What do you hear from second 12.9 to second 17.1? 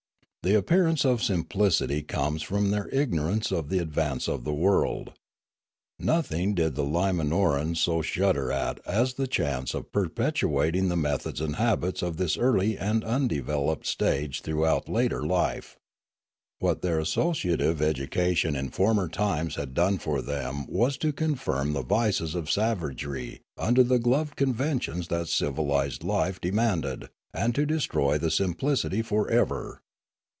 undeveloped stage throughout later j 46 Limanora life. What their